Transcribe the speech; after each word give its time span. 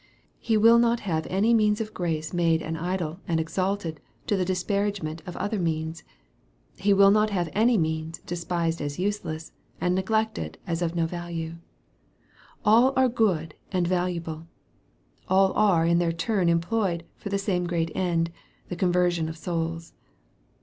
He 0.39 0.57
will 0.57 0.79
not 0.79 1.01
have 1.01 1.27
any 1.29 1.53
means 1.53 1.79
of 1.79 1.93
grace 1.93 2.33
made 2.33 2.63
an 2.63 2.75
idol 2.75 3.19
and 3.27 3.39
exalted, 3.39 3.99
to 4.25 4.35
the 4.35 4.43
disparagement 4.43 5.21
of 5.27 5.37
other 5.37 5.59
means. 5.59 6.03
He 6.77 6.91
will 6.91 7.11
not 7.11 7.29
have 7.29 7.49
any 7.53 7.77
means 7.77 8.17
despised 8.25 8.81
as 8.81 8.97
useless, 8.97 9.51
and 9.79 9.93
neglected 9.93 10.57
as 10.65 10.81
of 10.81 10.95
no 10.95 11.05
value. 11.05 11.57
All 12.65 12.93
are 12.95 13.09
good 13.09 13.53
and 13.71 13.87
valuable. 13.87 14.47
All 15.27 15.53
are 15.53 15.85
in 15.85 15.99
their 15.99 16.11
turn 16.11 16.49
employed 16.49 17.03
for 17.15 17.29
the 17.29 17.37
same 17.37 17.67
great 17.67 17.91
end, 17.93 18.31
the 18.69 18.75
conversion 18.75 19.29
of 19.29 19.37
souls. 19.37 19.93